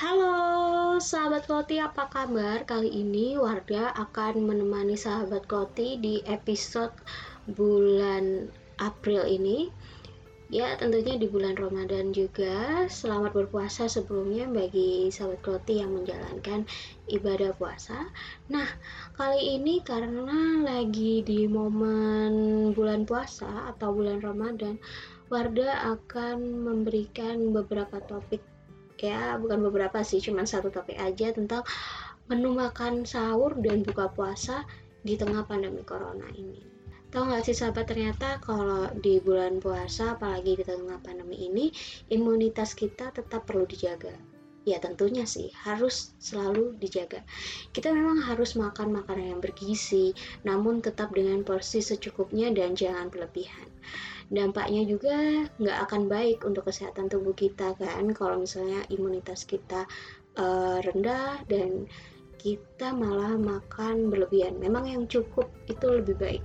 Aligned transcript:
Halo 0.00 0.96
sahabat 0.96 1.44
Koti 1.44 1.76
apa 1.76 2.08
kabar? 2.08 2.64
Kali 2.64 2.88
ini 2.88 3.36
Wardah 3.36 3.92
akan 3.92 4.48
menemani 4.48 4.96
sahabat 4.96 5.44
Koti 5.44 6.00
di 6.00 6.24
episode 6.24 6.96
bulan 7.52 8.48
April 8.80 9.28
ini. 9.28 9.68
Ya 10.48 10.72
tentunya 10.80 11.20
di 11.20 11.28
bulan 11.28 11.52
Ramadan 11.52 12.16
juga. 12.16 12.88
Selamat 12.88 13.36
berpuasa 13.36 13.92
sebelumnya 13.92 14.48
bagi 14.48 15.12
sahabat 15.12 15.44
Koti 15.44 15.84
yang 15.84 15.92
menjalankan 15.92 16.64
ibadah 17.12 17.52
puasa. 17.60 18.08
Nah 18.48 18.72
kali 19.20 19.60
ini 19.60 19.84
karena 19.84 20.64
lagi 20.64 21.20
di 21.20 21.44
momen 21.44 22.72
bulan 22.72 23.04
puasa 23.04 23.68
atau 23.68 23.92
bulan 23.92 24.24
Ramadan 24.24 24.80
Wardah 25.28 25.92
akan 25.92 26.40
memberikan 26.40 27.52
beberapa 27.52 28.00
topik 28.08 28.40
ya 29.00 29.40
bukan 29.40 29.64
beberapa 29.64 30.04
sih 30.04 30.20
cuma 30.20 30.44
satu 30.44 30.68
topik 30.68 31.00
aja 31.00 31.32
tentang 31.32 31.64
menu 32.28 32.52
makan 32.52 33.08
sahur 33.08 33.56
dan 33.58 33.82
buka 33.82 34.12
puasa 34.12 34.62
di 35.00 35.16
tengah 35.16 35.42
pandemi 35.48 35.80
corona 35.82 36.28
ini. 36.36 36.62
Tahu 37.10 37.26
nggak 37.26 37.42
sih 37.42 37.56
sahabat 37.58 37.90
ternyata 37.90 38.38
kalau 38.38 38.86
di 39.02 39.18
bulan 39.18 39.58
puasa 39.58 40.14
apalagi 40.14 40.54
di 40.54 40.62
tengah 40.62 41.02
pandemi 41.02 41.42
ini 41.42 41.74
imunitas 42.06 42.78
kita 42.78 43.10
tetap 43.10 43.50
perlu 43.50 43.66
dijaga. 43.66 44.14
Ya 44.62 44.78
tentunya 44.78 45.26
sih 45.26 45.50
harus 45.66 46.14
selalu 46.22 46.78
dijaga. 46.78 47.26
Kita 47.74 47.90
memang 47.90 48.22
harus 48.22 48.54
makan 48.54 48.94
makanan 48.94 49.34
yang 49.34 49.40
bergizi 49.42 50.14
namun 50.46 50.78
tetap 50.78 51.10
dengan 51.10 51.42
porsi 51.42 51.82
secukupnya 51.82 52.54
dan 52.54 52.78
jangan 52.78 53.10
berlebihan 53.10 53.66
dampaknya 54.30 54.86
juga 54.86 55.44
nggak 55.58 55.78
akan 55.90 56.02
baik 56.06 56.46
untuk 56.46 56.70
kesehatan 56.70 57.10
tubuh 57.10 57.34
kita 57.34 57.74
kan? 57.74 58.14
Kalau 58.14 58.38
misalnya 58.38 58.86
imunitas 58.88 59.42
kita 59.42 59.84
uh, 60.38 60.78
rendah 60.80 61.42
dan 61.50 61.90
kita 62.40 62.96
malah 62.96 63.36
makan 63.36 64.08
berlebihan. 64.08 64.56
Memang 64.56 64.88
yang 64.88 65.04
cukup 65.04 65.50
itu 65.68 65.84
lebih 65.84 66.16
baik. 66.16 66.42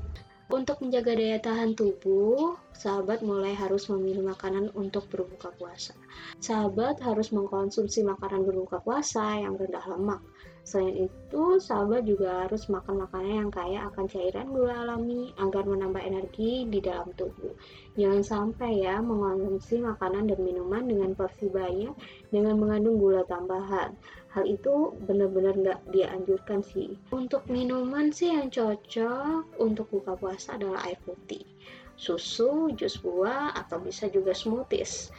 Untuk 0.52 0.84
menjaga 0.84 1.16
daya 1.16 1.40
tahan 1.42 1.74
tubuh, 1.74 2.60
sahabat 2.76 3.24
mulai 3.24 3.56
harus 3.56 3.88
memilih 3.88 4.28
makanan 4.28 4.72
untuk 4.76 5.08
berbuka 5.08 5.52
puasa. 5.56 5.96
Sahabat 6.44 7.00
harus 7.00 7.32
mengkonsumsi 7.32 8.04
makanan 8.04 8.44
berbuka 8.44 8.84
puasa 8.84 9.40
yang 9.40 9.56
rendah 9.56 9.84
lemak. 9.88 10.22
Selain 10.66 11.06
itu, 11.06 11.62
sahabat 11.62 12.10
juga 12.10 12.50
harus 12.50 12.66
makan 12.74 13.06
makanan 13.06 13.34
yang 13.46 13.52
kaya 13.54 13.86
akan 13.86 14.10
cairan 14.10 14.50
gula 14.50 14.82
alami 14.82 15.30
agar 15.38 15.62
menambah 15.62 16.02
energi 16.02 16.66
di 16.66 16.82
dalam 16.82 17.14
tubuh. 17.14 17.54
Jangan 17.94 18.26
sampai 18.26 18.82
ya 18.82 18.98
mengkonsumsi 18.98 19.86
makanan 19.86 20.26
dan 20.26 20.40
minuman 20.42 20.90
dengan 20.90 21.14
porsi 21.14 21.54
banyak 21.54 21.94
dengan 22.34 22.58
mengandung 22.58 22.98
gula 22.98 23.22
tambahan 23.30 23.94
hal 24.36 24.44
itu 24.52 24.92
benar-benar 25.08 25.56
nggak 25.56 25.80
dianjurkan 25.96 26.60
sih 26.60 27.00
untuk 27.16 27.48
minuman 27.48 28.12
sih 28.12 28.36
yang 28.36 28.52
cocok 28.52 29.56
untuk 29.64 29.88
buka 29.88 30.20
puasa 30.20 30.60
adalah 30.60 30.84
air 30.84 31.00
putih 31.08 31.48
susu, 31.96 32.72
jus 32.76 33.00
buah, 33.00 33.56
atau 33.56 33.80
bisa 33.80 34.12
juga 34.12 34.36
smoothies. 34.36 35.10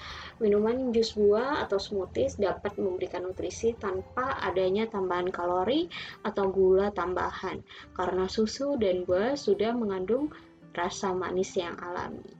Minuman 0.40 0.92
jus 0.92 1.16
buah 1.16 1.64
atau 1.64 1.80
smoothies 1.80 2.36
dapat 2.36 2.76
memberikan 2.76 3.24
nutrisi 3.24 3.72
tanpa 3.76 4.36
adanya 4.44 4.84
tambahan 4.86 5.32
kalori 5.32 5.88
atau 6.24 6.52
gula 6.52 6.92
tambahan, 6.92 7.64
karena 7.96 8.28
susu 8.28 8.76
dan 8.76 9.08
buah 9.08 9.34
sudah 9.34 9.72
mengandung 9.72 10.28
rasa 10.76 11.16
manis 11.16 11.56
yang 11.56 11.74
alami. 11.80 12.36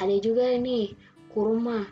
Ada 0.00 0.16
juga 0.24 0.56
nih 0.56 0.96
kurma 1.28 1.84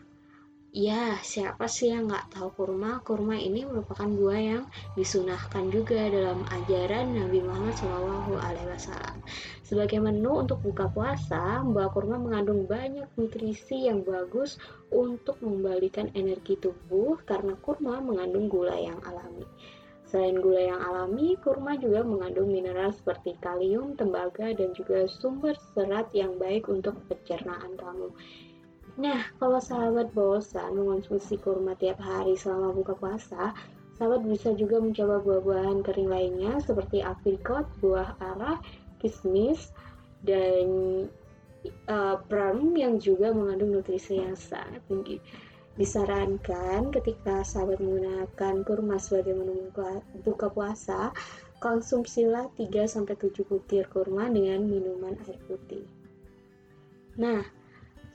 Ya, 0.77 1.17
siapa 1.25 1.73
sih 1.73 1.89
yang 1.89 2.05
nggak 2.05 2.37
tahu 2.37 2.53
kurma? 2.53 3.01
Kurma 3.01 3.33
ini 3.33 3.65
merupakan 3.65 4.05
buah 4.05 4.37
yang 4.45 4.65
disunahkan 4.93 5.73
juga 5.73 6.05
dalam 6.13 6.45
ajaran 6.53 7.17
Nabi 7.17 7.41
Muhammad 7.41 7.81
Shallallahu 7.81 8.37
Alaihi 8.37 8.69
Wasallam. 8.69 9.25
Sebagai 9.65 10.05
menu 10.05 10.37
untuk 10.45 10.61
buka 10.61 10.93
puasa, 10.93 11.65
buah 11.65 11.89
kurma 11.89 12.21
mengandung 12.21 12.69
banyak 12.69 13.09
nutrisi 13.17 13.89
yang 13.89 14.05
bagus 14.05 14.61
untuk 14.93 15.41
membalikan 15.41 16.13
energi 16.13 16.61
tubuh 16.61 17.17
karena 17.25 17.57
kurma 17.57 17.97
mengandung 18.05 18.53
gula 18.53 18.77
yang 18.77 19.01
alami. 19.09 19.49
Selain 20.05 20.37
gula 20.45 20.61
yang 20.61 20.81
alami, 20.85 21.41
kurma 21.41 21.81
juga 21.81 22.05
mengandung 22.05 22.53
mineral 22.53 22.93
seperti 22.93 23.33
kalium, 23.41 23.97
tembaga, 23.97 24.53
dan 24.53 24.77
juga 24.77 25.09
sumber 25.09 25.57
serat 25.73 26.13
yang 26.13 26.37
baik 26.37 26.69
untuk 26.69 27.01
pencernaan 27.09 27.75
kamu. 27.81 28.13
Nah, 28.97 29.29
kalau 29.37 29.61
sahabat 29.61 30.09
bosan 30.17 30.73
mengonsumsi 30.73 31.37
kurma 31.37 31.77
tiap 31.77 32.01
hari 32.01 32.33
selama 32.33 32.73
buka 32.73 32.97
puasa, 32.97 33.53
sahabat 34.01 34.25
bisa 34.25 34.57
juga 34.57 34.81
mencoba 34.81 35.21
buah-buahan 35.21 35.85
kering 35.85 36.09
lainnya 36.09 36.57
seperti 36.65 37.05
aprikot, 37.05 37.69
buah 37.85 38.17
arah, 38.17 38.57
kismis, 38.97 39.69
dan 40.25 40.69
uh, 41.93 42.17
plum 42.25 42.73
yang 42.73 42.97
juga 42.97 43.37
mengandung 43.37 43.77
nutrisi 43.77 44.17
yang 44.17 44.33
sangat 44.33 44.81
tinggi. 44.89 45.21
Disarankan 45.77 46.89
ketika 46.89 47.45
sahabat 47.45 47.85
menggunakan 47.85 48.65
kurma 48.65 48.97
sebagai 48.97 49.37
menu 49.37 49.69
buka 50.25 50.49
puasa, 50.49 51.13
konsumsilah 51.61 52.49
3-7 52.57 53.45
butir 53.45 53.85
kurma 53.93 54.33
dengan 54.33 54.65
minuman 54.65 55.21
air 55.29 55.37
putih. 55.45 55.85
Nah, 57.21 57.45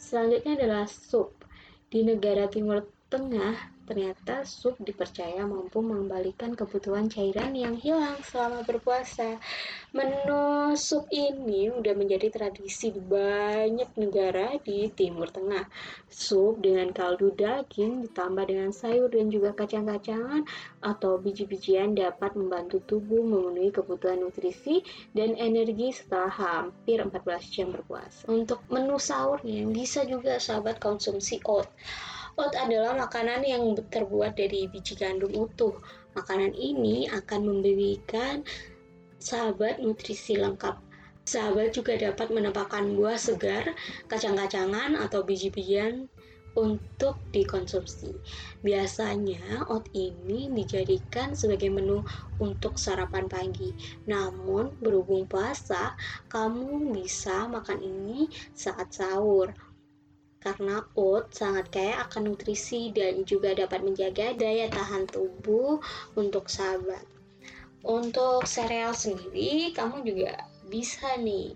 Selanjutnya 0.01 0.57
adalah 0.57 0.83
sup. 0.89 1.45
Di 1.93 2.01
negara 2.01 2.49
Timur 2.49 2.81
Tengah, 3.11 3.59
ternyata 3.83 4.47
sup 4.47 4.79
dipercaya 4.79 5.43
mampu 5.43 5.83
mengembalikan 5.83 6.55
kebutuhan 6.55 7.11
cairan 7.11 7.51
yang 7.51 7.75
hilang 7.75 8.15
selama 8.23 8.63
berpuasa. 8.63 9.35
Menu 9.91 10.71
sup 10.79 11.11
ini 11.11 11.67
udah 11.67 11.91
menjadi 11.91 12.31
tradisi 12.31 12.87
di 12.95 13.03
banyak 13.03 13.99
negara 13.99 14.55
di 14.63 14.87
Timur 14.95 15.27
Tengah. 15.27 15.67
Sup 16.07 16.63
dengan 16.63 16.95
kaldu 16.95 17.35
daging 17.35 18.07
ditambah 18.07 18.47
dengan 18.47 18.71
sayur 18.71 19.11
dan 19.11 19.27
juga 19.27 19.59
kacang-kacangan 19.59 20.47
atau 20.79 21.19
biji-bijian 21.19 21.91
dapat 21.91 22.31
membantu 22.39 22.79
tubuh 22.79 23.27
memenuhi 23.27 23.75
kebutuhan 23.75 24.23
nutrisi 24.23 24.87
dan 25.11 25.35
energi 25.35 25.91
setelah 25.91 26.31
hampir 26.31 27.03
14 27.03 27.11
jam 27.51 27.75
berpuasa. 27.75 28.23
Untuk 28.31 28.63
menu 28.71 28.95
sahurnya 28.95 29.67
bisa 29.67 30.07
juga 30.07 30.39
sahabat 30.39 30.79
konsumsi 30.79 31.43
oat. 31.43 31.67
Oat 32.39 32.55
adalah 32.55 32.95
makanan 32.95 33.43
yang 33.43 33.75
terbuat 33.75 34.39
dari 34.39 34.71
biji 34.71 34.95
gandum 34.95 35.35
utuh. 35.35 35.75
Makanan 36.15 36.55
ini 36.55 37.11
akan 37.11 37.43
memberikan 37.43 38.47
sahabat 39.19 39.83
nutrisi 39.83 40.39
lengkap. 40.39 40.79
Sahabat 41.27 41.75
juga 41.75 41.99
dapat 41.99 42.31
menambahkan 42.31 42.95
buah 42.95 43.19
segar, 43.19 43.75
kacang-kacangan, 44.07 44.95
atau 44.95 45.21
biji-bijian 45.27 46.07
untuk 46.55 47.15
dikonsumsi. 47.31 48.11
Biasanya 48.63 49.67
oat 49.71 49.87
ini 49.95 50.51
dijadikan 50.51 51.31
sebagai 51.35 51.71
menu 51.71 52.03
untuk 52.39 52.75
sarapan 52.75 53.27
pagi. 53.27 53.71
Namun 54.07 54.75
berhubung 54.79 55.27
puasa, 55.27 55.95
kamu 56.27 56.95
bisa 56.95 57.47
makan 57.47 57.79
ini 57.79 58.27
saat 58.51 58.91
sahur 58.91 59.51
karena 60.41 60.81
oat 60.97 61.29
sangat 61.37 61.69
kaya 61.69 62.01
akan 62.09 62.33
nutrisi 62.33 62.89
dan 62.89 63.21
juga 63.29 63.53
dapat 63.53 63.85
menjaga 63.85 64.33
daya 64.33 64.67
tahan 64.73 65.05
tubuh 65.05 65.77
untuk 66.17 66.49
sahabat. 66.49 67.05
Untuk 67.81 68.45
sereal 68.45 68.93
sendiri, 68.93 69.73
kamu 69.73 70.05
juga 70.05 70.45
bisa 70.69 71.17
nih 71.17 71.53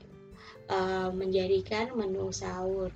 uh, 0.69 1.09
menjadikan 1.13 1.94
menu 1.97 2.29
sahur. 2.29 2.90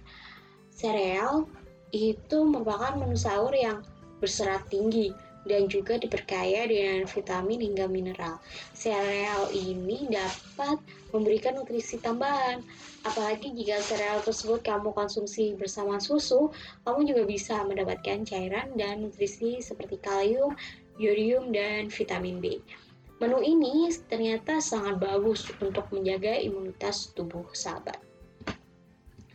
Sereal 0.74 1.50
itu 1.90 2.38
merupakan 2.46 2.94
menu 2.98 3.18
sahur 3.18 3.54
yang 3.54 3.82
berserat 4.22 4.66
tinggi 4.70 5.14
dan 5.48 5.72
juga 5.72 5.96
diperkaya 5.96 6.68
dengan 6.68 7.08
vitamin 7.08 7.60
hingga 7.64 7.86
mineral. 7.88 8.42
Sereal 8.76 9.48
ini 9.56 10.10
dapat 10.12 10.82
memberikan 11.16 11.56
nutrisi 11.56 12.02
tambahan. 12.02 12.60
Apalagi 13.08 13.56
jika 13.56 13.80
sereal 13.80 14.20
tersebut 14.20 14.60
kamu 14.60 14.92
konsumsi 14.92 15.56
bersama 15.56 16.02
susu, 16.04 16.52
kamu 16.84 17.08
juga 17.08 17.24
bisa 17.24 17.56
mendapatkan 17.64 18.28
cairan 18.28 18.76
dan 18.76 19.08
nutrisi 19.08 19.64
seperti 19.64 19.96
kalium, 20.04 20.52
yodium, 21.00 21.56
dan 21.56 21.88
vitamin 21.88 22.44
B. 22.44 22.60
Menu 23.20 23.44
ini 23.44 23.92
ternyata 24.08 24.64
sangat 24.64 25.00
bagus 25.00 25.48
untuk 25.60 25.88
menjaga 25.92 26.40
imunitas 26.40 27.12
tubuh 27.12 27.48
sahabat. 27.52 28.00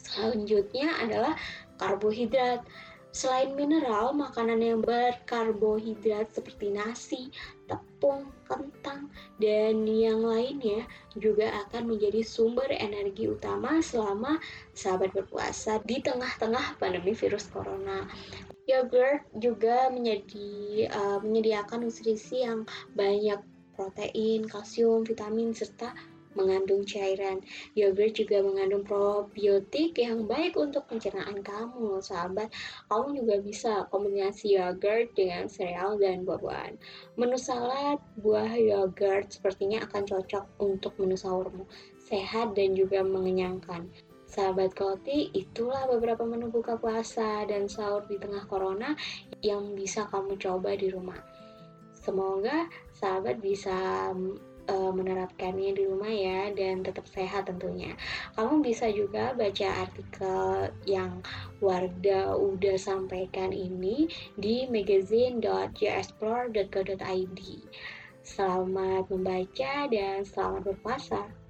Selanjutnya 0.00 0.88
adalah 1.00 1.36
karbohidrat. 1.76 2.64
Selain 3.14 3.54
mineral, 3.54 4.10
makanan 4.10 4.58
yang 4.58 4.82
berkarbohidrat 4.82 6.34
seperti 6.34 6.74
nasi, 6.74 7.30
tepung, 7.70 8.26
kentang, 8.42 9.06
dan 9.38 9.86
yang 9.86 10.26
lainnya 10.26 10.82
juga 11.14 11.62
akan 11.62 11.94
menjadi 11.94 12.26
sumber 12.26 12.66
energi 12.74 13.30
utama 13.30 13.78
selama 13.78 14.42
sahabat 14.74 15.14
berpuasa 15.14 15.78
di 15.86 16.02
tengah-tengah 16.02 16.74
pandemi 16.82 17.14
virus 17.14 17.46
corona. 17.54 18.02
Yogurt 18.66 19.22
juga 19.38 19.94
menjadi 19.94 20.90
uh, 20.90 21.22
menyediakan 21.22 21.86
nutrisi 21.86 22.42
yang 22.42 22.66
banyak 22.98 23.38
protein, 23.78 24.42
kalsium, 24.50 25.06
vitamin, 25.06 25.54
serta 25.54 25.94
mengandung 26.34 26.86
cairan. 26.86 27.40
Yogurt 27.74 28.14
juga 28.14 28.42
mengandung 28.42 28.86
probiotik 28.86 29.98
yang 29.98 30.26
baik 30.28 30.54
untuk 30.54 30.86
pencernaan 30.86 31.42
kamu, 31.42 31.98
sahabat. 31.98 32.50
Kamu 32.92 33.18
juga 33.18 33.34
bisa 33.40 33.72
kombinasi 33.90 34.58
yogurt 34.58 35.14
dengan 35.18 35.50
sereal 35.50 35.96
dan 35.98 36.22
buah-buahan. 36.22 36.78
Menu 37.18 37.38
salad 37.38 37.98
buah 38.20 38.54
yogurt 38.54 39.34
sepertinya 39.34 39.82
akan 39.86 40.02
cocok 40.04 40.44
untuk 40.62 40.92
menu 41.00 41.16
sahurmu. 41.18 41.64
Sehat 42.04 42.52
dan 42.52 42.76
juga 42.76 43.00
mengenyangkan. 43.00 43.88
Sahabat 44.34 44.74
Koti, 44.74 45.30
itulah 45.30 45.86
beberapa 45.86 46.26
menu 46.26 46.50
buka 46.50 46.74
puasa 46.74 47.46
dan 47.46 47.70
sahur 47.70 48.02
di 48.10 48.18
tengah 48.18 48.42
corona 48.50 48.98
yang 49.46 49.78
bisa 49.78 50.10
kamu 50.10 50.34
coba 50.42 50.74
di 50.74 50.90
rumah. 50.90 51.22
Semoga 51.94 52.66
sahabat 52.98 53.38
bisa 53.38 54.10
uh, 54.68 54.92
menerapkannya 54.92 55.74
di 55.76 55.86
rumah 55.86 56.12
ya 56.12 56.50
dan 56.56 56.82
tetap 56.82 57.06
sehat 57.10 57.46
tentunya. 57.50 57.96
Kamu 58.36 58.62
bisa 58.64 58.90
juga 58.90 59.34
baca 59.36 59.68
artikel 59.84 60.70
yang 60.88 61.22
Wardah 61.60 62.36
udah 62.36 62.78
sampaikan 62.80 63.52
ini 63.52 64.08
di 64.36 64.66
magazine.jexplore.co.id. 64.68 67.40
Selamat 68.24 69.04
membaca 69.12 69.84
dan 69.92 70.24
selamat 70.24 70.64
berpuasa. 70.64 71.43